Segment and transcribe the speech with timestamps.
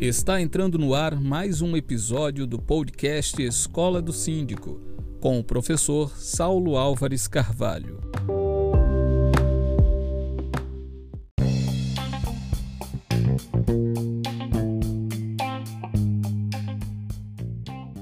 [0.00, 4.80] Está entrando no ar mais um episódio do podcast Escola do Síndico,
[5.20, 8.00] com o professor Saulo Álvares Carvalho.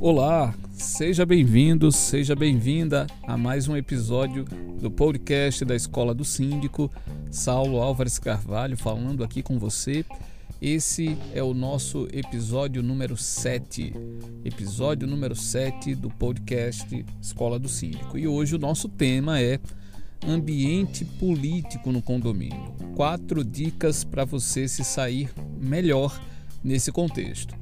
[0.00, 4.44] Olá, seja bem-vindo, seja bem-vinda a mais um episódio
[4.80, 6.92] do podcast da Escola do Síndico.
[7.28, 10.05] Saulo Álvares Carvalho falando aqui com você
[10.60, 13.92] esse é o nosso episódio número 7.
[14.44, 18.18] Episódio número 7 do podcast Escola do Síndico.
[18.18, 19.60] E hoje o nosso tema é
[20.26, 22.74] ambiente político no condomínio.
[22.96, 26.20] Quatro dicas para você se sair melhor
[26.62, 27.54] nesse contexto.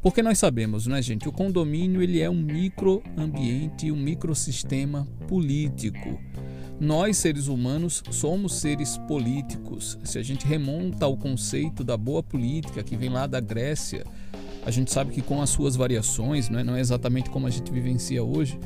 [0.00, 6.18] Porque nós sabemos, né, gente, o condomínio ele é um microambiente, um microsistema político.
[6.82, 9.96] Nós, seres humanos, somos seres políticos.
[10.02, 14.04] Se a gente remonta ao conceito da boa política que vem lá da Grécia,
[14.66, 17.50] a gente sabe que com as suas variações, não é, não é exatamente como a
[17.50, 18.58] gente vivencia hoje,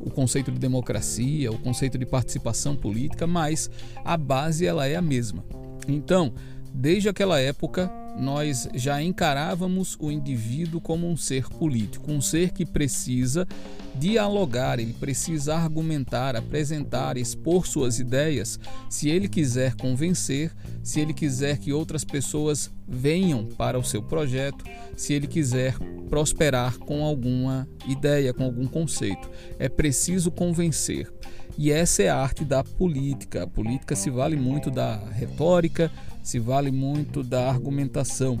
[0.00, 3.70] o conceito de democracia, o conceito de participação política, mas
[4.04, 5.44] a base ela é a mesma.
[5.86, 6.32] Então,
[6.74, 12.66] desde aquela época, nós já encarávamos o indivíduo como um ser político, um ser que
[12.66, 13.46] precisa
[13.94, 21.58] dialogar, ele precisa argumentar, apresentar, expor suas ideias, se ele quiser convencer, se ele quiser
[21.58, 24.64] que outras pessoas venham para o seu projeto,
[24.96, 25.76] se ele quiser
[26.08, 29.30] prosperar com alguma ideia, com algum conceito.
[29.58, 31.10] É preciso convencer.
[31.56, 33.42] E essa é a arte da política.
[33.42, 35.90] A política se vale muito da retórica,
[36.22, 38.38] se vale muito da argumentação.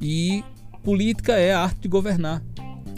[0.00, 0.44] E
[0.82, 2.42] política é a arte de governar.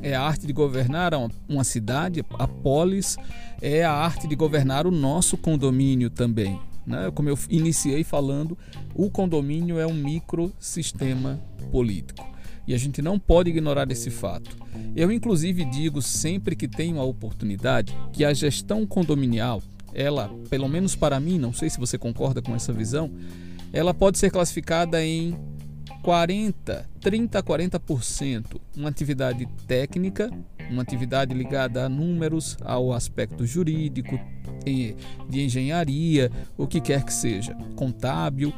[0.03, 1.13] É a arte de governar
[1.49, 3.17] uma cidade, a polis,
[3.61, 6.61] é a arte de governar o nosso condomínio também.
[6.87, 7.11] Né?
[7.15, 8.57] Como eu iniciei falando,
[8.95, 12.27] o condomínio é um microsistema político.
[12.67, 14.57] E a gente não pode ignorar esse fato.
[14.95, 19.63] Eu, inclusive, digo sempre que tenho a oportunidade que a gestão condominial,
[19.95, 23.11] ela, pelo menos para mim, não sei se você concorda com essa visão,
[23.73, 25.37] ela pode ser classificada em
[26.03, 30.31] 40, 30 a 40%, uma atividade técnica,
[30.71, 34.19] uma atividade ligada a números, ao aspecto jurídico,
[34.65, 38.53] de engenharia, o que quer que seja, contábil,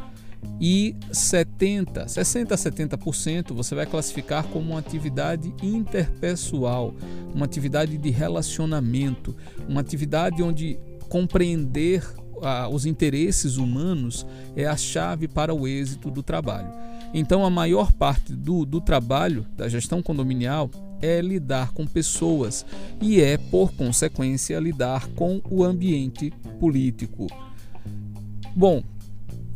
[0.61, 6.95] e 70, 60 a 70% você vai classificar como uma atividade interpessoal,
[7.35, 9.37] uma atividade de relacionamento,
[9.69, 10.79] uma atividade onde
[11.09, 12.05] compreender
[12.71, 16.73] os interesses humanos é a chave para o êxito do trabalho.
[17.13, 20.71] Então, a maior parte do, do trabalho da gestão condominial
[21.03, 22.65] é lidar com pessoas
[23.01, 27.27] e é, por consequência, lidar com o ambiente político.
[28.55, 28.83] Bom,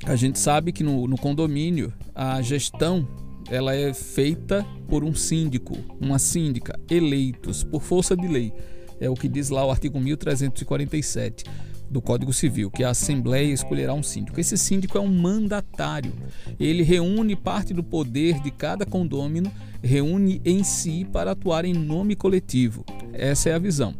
[0.04, 3.06] a gente sabe que no, no condomínio a gestão
[3.50, 8.52] ela é feita por um síndico, uma síndica, eleitos por força de lei.
[9.00, 11.44] É o que diz lá o artigo 1347
[11.94, 14.40] do Código Civil, que a Assembleia escolherá um síndico.
[14.40, 16.12] Esse síndico é um mandatário.
[16.58, 19.50] Ele reúne parte do poder de cada condômino,
[19.80, 22.84] reúne em si para atuar em nome coletivo.
[23.12, 23.94] Essa é a visão.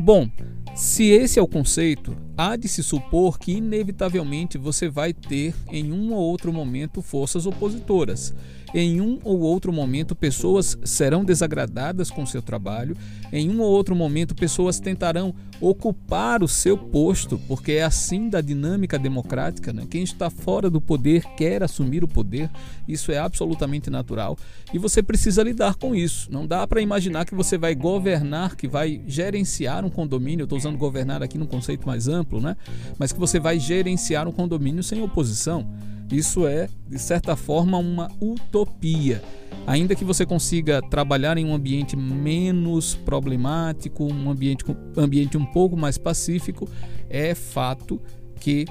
[0.00, 0.26] Bom,
[0.74, 5.92] se esse é o conceito, há de se supor que inevitavelmente você vai ter em
[5.92, 8.34] um ou outro momento forças opositoras.
[8.74, 12.96] Em um ou outro momento, pessoas serão desagradadas com seu trabalho.
[13.32, 18.40] Em um ou outro momento, pessoas tentarão ocupar o seu posto, porque é assim da
[18.40, 19.72] dinâmica democrática.
[19.72, 19.86] Né?
[19.88, 22.50] Quem está fora do poder quer assumir o poder.
[22.88, 24.36] Isso é absolutamente natural.
[24.72, 26.28] E você precisa lidar com isso.
[26.32, 30.42] Não dá para imaginar que você vai governar, que vai gerenciar um condomínio.
[30.42, 32.56] Estou usando governar aqui num conceito mais amplo, né?
[32.98, 35.64] mas que você vai gerenciar um condomínio sem oposição.
[36.10, 39.22] Isso é, de certa forma, uma utopia.
[39.66, 44.64] Ainda que você consiga trabalhar em um ambiente menos problemático, um ambiente,
[44.96, 46.68] ambiente um pouco mais pacífico,
[47.08, 48.00] é fato
[48.40, 48.66] que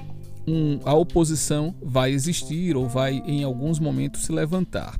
[0.48, 5.00] um, a oposição vai existir ou vai em alguns momentos se levantar.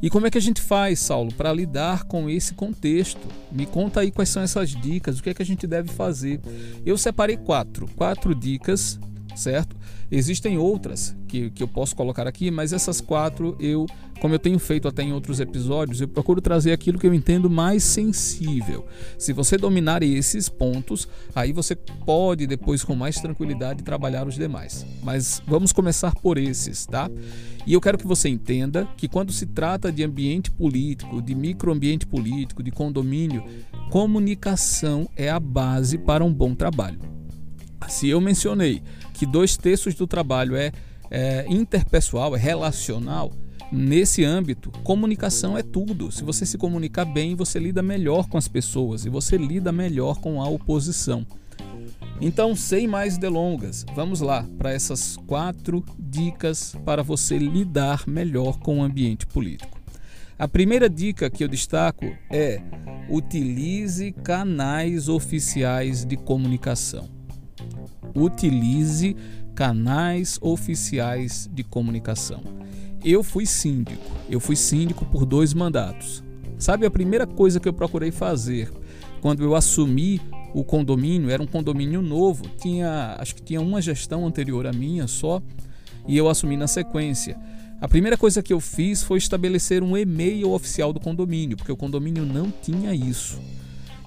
[0.00, 3.20] E como é que a gente faz, Saulo, para lidar com esse contexto?
[3.52, 6.40] Me conta aí quais são essas dicas, o que é que a gente deve fazer.
[6.84, 8.98] Eu separei quatro, quatro dicas
[9.34, 9.76] certo?
[10.10, 13.86] Existem outras que, que eu posso colocar aqui, mas essas quatro eu,
[14.20, 17.48] como eu tenho feito até em outros episódios, eu procuro trazer aquilo que eu entendo
[17.48, 18.86] mais sensível.
[19.18, 24.84] Se você dominar esses pontos, aí você pode depois com mais tranquilidade trabalhar os demais.
[25.02, 27.10] Mas vamos começar por esses, tá?
[27.66, 32.04] E eu quero que você entenda que quando se trata de ambiente político, de microambiente
[32.04, 33.44] político, de condomínio,
[33.90, 37.21] comunicação é a base para um bom trabalho.
[37.92, 40.72] Se eu mencionei que dois terços do trabalho é,
[41.10, 43.30] é interpessoal, é relacional,
[43.70, 46.10] nesse âmbito, comunicação é tudo.
[46.10, 50.18] Se você se comunicar bem, você lida melhor com as pessoas e você lida melhor
[50.20, 51.26] com a oposição.
[52.18, 58.78] Então, sem mais delongas, vamos lá para essas quatro dicas para você lidar melhor com
[58.78, 59.78] o ambiente político.
[60.38, 62.58] A primeira dica que eu destaco é
[63.10, 67.21] utilize canais oficiais de comunicação.
[68.14, 69.16] Utilize
[69.54, 72.42] canais oficiais de comunicação.
[73.04, 76.22] Eu fui síndico, eu fui síndico por dois mandatos.
[76.58, 78.70] Sabe a primeira coisa que eu procurei fazer
[79.20, 80.20] quando eu assumi
[80.54, 81.30] o condomínio?
[81.30, 85.42] Era um condomínio novo, tinha, acho que tinha uma gestão anterior à minha só,
[86.06, 87.36] e eu assumi na sequência.
[87.80, 91.76] A primeira coisa que eu fiz foi estabelecer um e-mail oficial do condomínio, porque o
[91.76, 93.40] condomínio não tinha isso.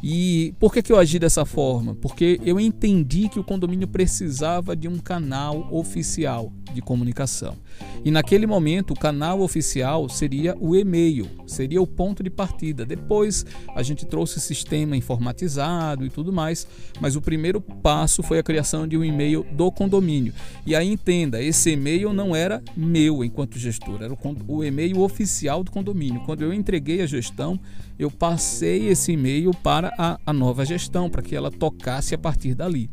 [0.08, 1.96] E por que, que eu agi dessa forma?
[1.96, 7.56] Porque eu entendi que o condomínio precisava de um canal oficial de comunicação.
[8.04, 12.86] E naquele momento, o canal oficial seria o e-mail, seria o ponto de partida.
[12.86, 16.68] Depois, a gente trouxe o sistema informatizado e tudo mais,
[17.02, 20.34] mas o primeiro passo foi a criação de um e-mail do condomínio.
[20.68, 24.16] E aí entenda, esse e-mail não era meu enquanto gestor, era
[24.48, 26.22] o e-mail oficial do condomínio.
[26.26, 27.60] Quando eu entreguei a gestão,
[27.98, 32.54] eu passei esse e-mail para a, a nova gestão, para que ela tocasse a partir
[32.54, 32.90] dali.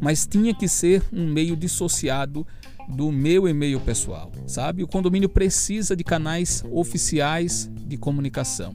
[0.00, 2.46] Mas tinha que ser um meio dissociado
[2.88, 4.82] do meu e-mail pessoal, sabe?
[4.82, 8.74] O condomínio precisa de canais oficiais de comunicação.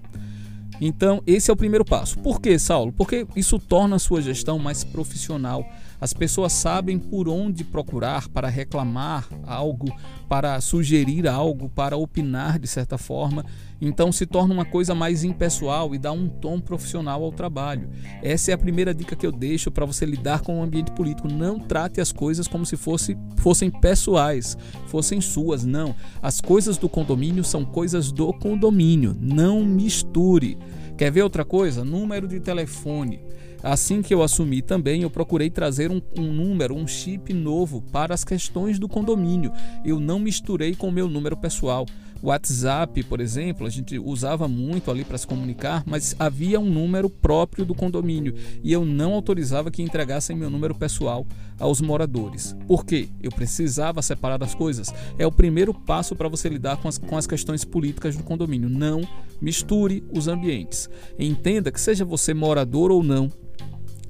[0.79, 2.17] Então, esse é o primeiro passo.
[2.19, 2.91] Por que, Saulo?
[2.91, 5.65] Porque isso torna a sua gestão mais profissional.
[6.01, 9.87] As pessoas sabem por onde procurar para reclamar algo,
[10.27, 13.45] para sugerir algo, para opinar de certa forma.
[13.81, 17.89] Então se torna uma coisa mais impessoal e dá um tom profissional ao trabalho.
[18.21, 21.27] Essa é a primeira dica que eu deixo para você lidar com o ambiente político.
[21.27, 24.57] Não trate as coisas como se fosse, fossem pessoais,
[24.87, 25.65] fossem suas.
[25.65, 25.95] Não.
[26.21, 29.15] As coisas do condomínio são coisas do condomínio.
[29.19, 30.57] Não misture.
[30.97, 31.83] Quer ver outra coisa?
[31.83, 33.19] Número de telefone.
[33.61, 38.13] Assim que eu assumi também, eu procurei trazer um, um, número, um chip novo para
[38.13, 39.51] as questões do condomínio.
[39.83, 41.85] Eu não misturei com o meu número pessoal.
[42.25, 47.09] WhatsApp, por exemplo, a gente usava muito ali para se comunicar, mas havia um número
[47.09, 48.33] próprio do condomínio
[48.63, 51.25] e eu não autorizava que entregassem meu número pessoal
[51.59, 52.55] aos moradores.
[52.67, 53.09] Por quê?
[53.21, 54.93] Eu precisava separar as coisas.
[55.19, 58.69] É o primeiro passo para você lidar com as, com as questões políticas do condomínio.
[58.69, 59.01] Não
[59.39, 60.89] misture os ambientes.
[61.19, 63.31] Entenda que seja você morador ou não,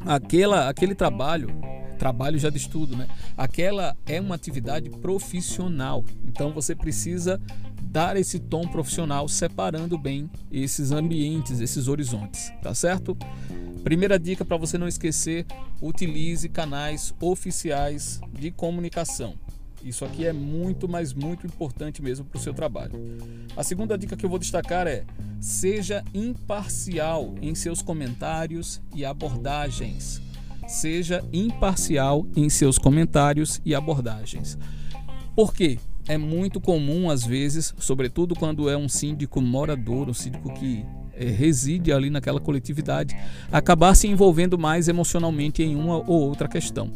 [0.05, 1.49] aquela, aquele trabalho
[1.95, 3.07] trabalho já de estudo, né?
[3.37, 6.03] Aquela é uma atividade profissional.
[6.25, 7.41] Então você precisa
[7.95, 13.17] dar esse tom profissional separando bem esses ambientes, esses horizontes, tá certo?
[13.85, 15.45] Primeira dica para você não esquecer,
[15.81, 19.35] utilize canais oficiais de comunicação.
[19.81, 22.99] Isso aqui é muito, mas muito importante mesmo para o seu trabalho.
[23.55, 25.05] A segunda dica que eu vou destacar é:
[25.39, 30.21] seja imparcial em seus comentários e abordagens.
[30.67, 34.57] Seja imparcial em seus comentários e abordagens.
[35.33, 35.79] Por quê?
[36.07, 41.25] É muito comum, às vezes, sobretudo quando é um síndico morador, um síndico que é,
[41.25, 43.15] reside ali naquela coletividade,
[43.51, 46.91] acabar se envolvendo mais emocionalmente em uma ou outra questão.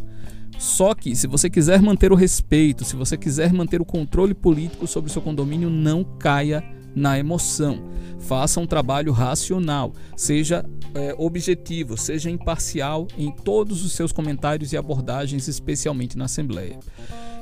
[0.59, 4.85] Só que, se você quiser manter o respeito, se você quiser manter o controle político
[4.85, 6.63] sobre o seu condomínio, não caia
[6.93, 7.81] na emoção.
[8.19, 14.77] Faça um trabalho racional, seja é, objetivo, seja imparcial em todos os seus comentários e
[14.77, 16.77] abordagens, especialmente na Assembleia.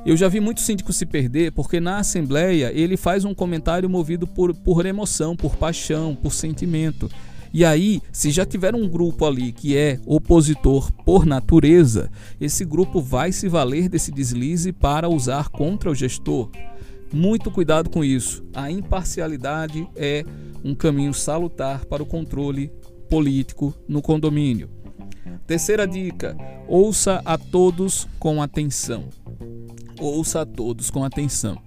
[0.08, 4.26] Eu já vi muitos síndicos se perder porque na Assembleia ele faz um comentário movido
[4.26, 7.12] por, por emoção, por paixão, por sentimento.
[7.54, 12.10] E aí, se já tiver um grupo ali que é opositor por natureza,
[12.40, 16.52] esse grupo vai se valer desse deslize para usar contra o gestor.
[17.12, 18.46] Muito cuidado com isso.
[18.54, 20.24] A imparcialidade é
[20.64, 22.72] um caminho salutar para o controle
[23.10, 24.70] político no condomínio.
[25.46, 26.34] Terceira dica:
[26.66, 29.10] ouça a todos com atenção.
[30.00, 31.58] Ouça a todos com atenção.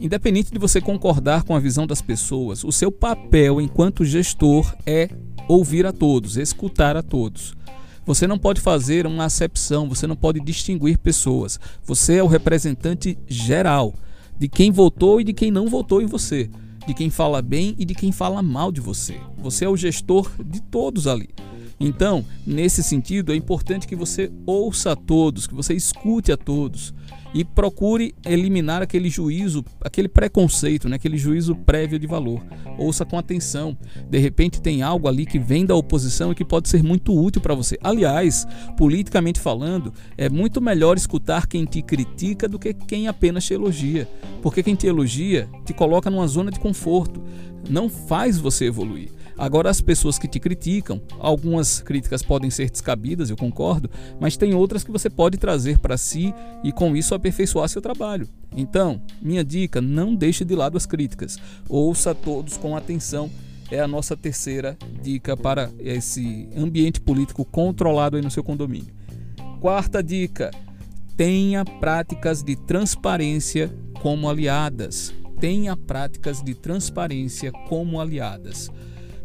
[0.00, 5.08] Independente de você concordar com a visão das pessoas, o seu papel enquanto gestor é
[5.48, 7.56] ouvir a todos, escutar a todos.
[8.04, 11.60] Você não pode fazer uma acepção, você não pode distinguir pessoas.
[11.84, 13.94] Você é o representante geral
[14.38, 16.48] de quem votou e de quem não votou em você,
[16.86, 19.20] de quem fala bem e de quem fala mal de você.
[19.36, 21.28] Você é o gestor de todos ali.
[21.80, 26.92] Então, nesse sentido, é importante que você ouça a todos, que você escute a todos.
[27.34, 30.96] e procure eliminar aquele juízo, aquele preconceito, né?
[30.96, 32.42] aquele juízo prévio de valor.
[32.78, 33.76] Ouça com atenção.
[34.08, 37.42] De repente tem algo ali que vem da oposição e que pode ser muito útil
[37.42, 37.76] para você.
[37.82, 43.54] Aliás, politicamente falando, é muito melhor escutar quem te critica do que quem apenas te
[43.54, 44.08] elogia.
[44.42, 47.22] Porque quem te elogia te coloca numa zona de conforto,
[47.68, 49.10] não faz você evoluir.
[49.38, 54.52] Agora, as pessoas que te criticam, algumas críticas podem ser descabidas, eu concordo, mas tem
[54.52, 58.28] outras que você pode trazer para si e com isso aperfeiçoar seu trabalho.
[58.56, 63.30] Então, minha dica: não deixe de lado as críticas, ouça todos com atenção.
[63.70, 68.92] É a nossa terceira dica para esse ambiente político controlado aí no seu condomínio.
[69.60, 70.50] Quarta dica:
[71.16, 75.14] tenha práticas de transparência como aliadas.
[75.38, 78.68] Tenha práticas de transparência como aliadas.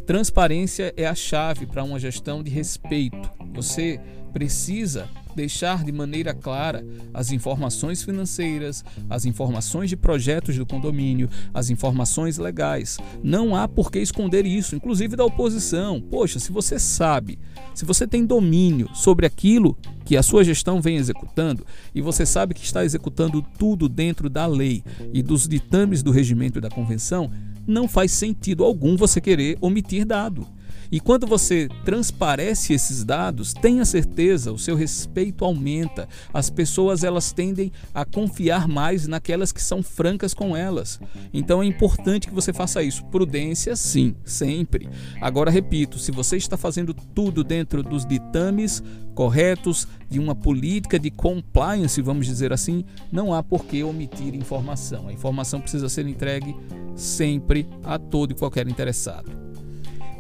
[0.05, 3.29] Transparência é a chave para uma gestão de respeito.
[3.53, 4.01] Você
[4.33, 11.69] precisa deixar de maneira clara as informações financeiras, as informações de projetos do condomínio, as
[11.69, 12.97] informações legais.
[13.23, 16.01] Não há por que esconder isso, inclusive da oposição.
[16.01, 17.39] Poxa, se você sabe,
[17.73, 22.53] se você tem domínio sobre aquilo que a sua gestão vem executando e você sabe
[22.53, 24.83] que está executando tudo dentro da lei
[25.13, 27.31] e dos ditames do regimento e da convenção,
[27.67, 30.47] não faz sentido algum você querer omitir dado.
[30.93, 36.07] E quando você transparece esses dados, tenha certeza, o seu respeito aumenta.
[36.31, 40.99] As pessoas elas tendem a confiar mais naquelas que são francas com elas.
[41.33, 43.03] Então é importante que você faça isso.
[43.05, 44.87] Prudência, sim, sempre.
[45.19, 48.83] Agora repito, se você está fazendo tudo dentro dos ditames
[49.15, 55.07] corretos de uma política de compliance, vamos dizer assim, não há por que omitir informação.
[55.07, 56.55] A informação precisa ser entregue
[56.95, 59.52] sempre a todo e qualquer interessado.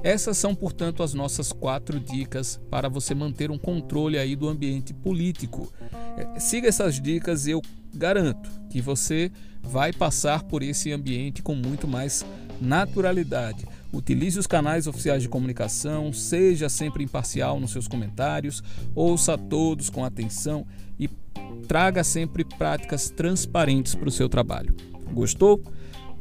[0.03, 4.93] Essas são, portanto, as nossas quatro dicas para você manter um controle aí do ambiente
[4.93, 5.71] político.
[6.17, 7.61] É, siga essas dicas e eu
[7.93, 9.31] garanto que você
[9.61, 12.25] vai passar por esse ambiente com muito mais
[12.59, 13.65] naturalidade.
[13.93, 18.61] Utilize os canais oficiais de comunicação, seja sempre imparcial nos seus comentários,
[18.93, 20.65] ouça todos com atenção
[20.99, 21.07] e
[21.67, 24.75] traga sempre práticas transparentes para o seu trabalho.
[25.13, 25.61] Gostou?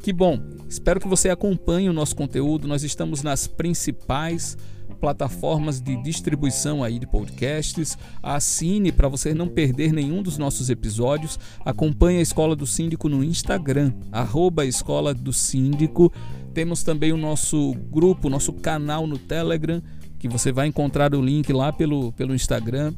[0.03, 0.37] Que bom!
[0.67, 2.67] Espero que você acompanhe o nosso conteúdo.
[2.67, 4.57] Nós estamos nas principais
[4.99, 7.97] plataformas de distribuição aí de podcasts.
[8.21, 11.39] Assine para você não perder nenhum dos nossos episódios.
[11.63, 16.11] Acompanhe a Escola do Síndico no Instagram, arroba Escola do Síndico.
[16.53, 19.81] Temos também o nosso grupo, nosso canal no Telegram,
[20.19, 22.93] que você vai encontrar o link lá pelo, pelo Instagram.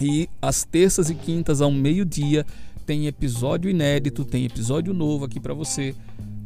[0.00, 2.46] E às terças e quintas ao meio-dia
[2.82, 5.94] tem episódio inédito, tem episódio novo aqui para você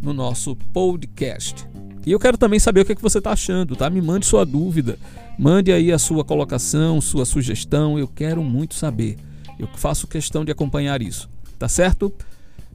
[0.02, 1.66] no nosso podcast.
[2.06, 3.90] E eu quero também saber o que, é que você está achando, tá?
[3.90, 4.96] Me mande sua dúvida,
[5.36, 9.16] mande aí a sua colocação, sua sugestão, eu quero muito saber.
[9.58, 11.28] Eu faço questão de acompanhar isso,
[11.58, 12.12] tá certo?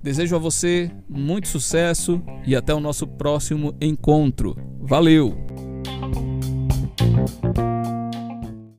[0.03, 4.57] Desejo a você muito sucesso e até o nosso próximo encontro.
[4.81, 5.37] Valeu!